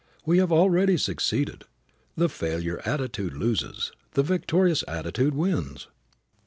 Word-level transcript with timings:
We 0.25 0.39
have 0.39 0.51
already 0.51 0.97
succeeded. 0.97 1.65
The 2.15 2.27
failure 2.27 2.81
attitude 2.85 3.35
loses; 3.37 3.91
the 4.13 4.23
victorious 4.23 4.83
attitude 4.87 5.35
wins. 5.35 5.89